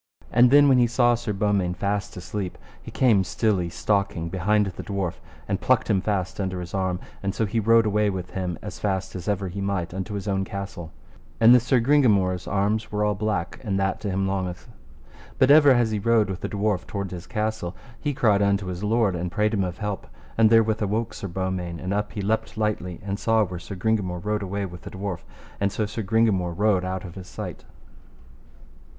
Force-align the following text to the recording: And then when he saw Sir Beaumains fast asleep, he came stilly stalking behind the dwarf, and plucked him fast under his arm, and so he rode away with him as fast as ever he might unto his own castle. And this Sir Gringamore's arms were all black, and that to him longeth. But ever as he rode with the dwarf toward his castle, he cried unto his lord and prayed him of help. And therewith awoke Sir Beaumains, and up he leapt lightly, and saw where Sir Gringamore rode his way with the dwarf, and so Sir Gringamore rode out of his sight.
And 0.31 0.49
then 0.49 0.67
when 0.67 0.79
he 0.79 0.87
saw 0.87 1.13
Sir 1.13 1.31
Beaumains 1.31 1.77
fast 1.77 2.17
asleep, 2.17 2.57
he 2.81 2.89
came 2.89 3.23
stilly 3.23 3.69
stalking 3.69 4.29
behind 4.29 4.65
the 4.65 4.81
dwarf, 4.81 5.19
and 5.47 5.61
plucked 5.61 5.91
him 5.91 6.01
fast 6.01 6.41
under 6.41 6.59
his 6.59 6.73
arm, 6.73 6.99
and 7.21 7.35
so 7.35 7.45
he 7.45 7.59
rode 7.59 7.85
away 7.85 8.09
with 8.09 8.31
him 8.31 8.57
as 8.63 8.79
fast 8.79 9.15
as 9.15 9.27
ever 9.27 9.47
he 9.47 9.61
might 9.61 9.93
unto 9.93 10.15
his 10.15 10.27
own 10.27 10.43
castle. 10.43 10.91
And 11.39 11.53
this 11.53 11.65
Sir 11.65 11.79
Gringamore's 11.79 12.47
arms 12.47 12.91
were 12.91 13.05
all 13.05 13.13
black, 13.13 13.61
and 13.63 13.79
that 13.79 13.99
to 14.01 14.09
him 14.09 14.27
longeth. 14.27 14.67
But 15.37 15.51
ever 15.51 15.69
as 15.69 15.91
he 15.91 15.99
rode 15.99 16.31
with 16.31 16.41
the 16.41 16.49
dwarf 16.49 16.87
toward 16.87 17.11
his 17.11 17.27
castle, 17.27 17.75
he 17.99 18.15
cried 18.15 18.41
unto 18.41 18.65
his 18.73 18.83
lord 18.83 19.15
and 19.15 19.31
prayed 19.31 19.53
him 19.53 19.63
of 19.63 19.77
help. 19.77 20.07
And 20.35 20.49
therewith 20.49 20.81
awoke 20.81 21.13
Sir 21.13 21.27
Beaumains, 21.27 21.79
and 21.79 21.93
up 21.93 22.13
he 22.13 22.23
leapt 22.23 22.57
lightly, 22.57 22.99
and 23.05 23.19
saw 23.19 23.43
where 23.43 23.59
Sir 23.59 23.75
Gringamore 23.75 24.25
rode 24.25 24.41
his 24.41 24.49
way 24.49 24.65
with 24.65 24.81
the 24.81 24.89
dwarf, 24.89 25.19
and 25.59 25.71
so 25.71 25.85
Sir 25.85 26.01
Gringamore 26.01 26.57
rode 26.57 26.83
out 26.83 27.03
of 27.05 27.13
his 27.13 27.27
sight. 27.27 27.65